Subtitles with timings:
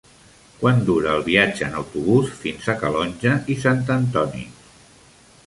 [0.61, 4.45] Quant dura el viatge en autobús fins a Calonge i Sant Antoni?